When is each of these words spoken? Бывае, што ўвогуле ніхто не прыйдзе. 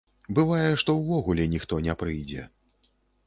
Бывае, 0.37 0.69
што 0.83 0.95
ўвогуле 1.01 1.45
ніхто 1.53 1.79
не 1.87 1.97
прыйдзе. 2.05 2.49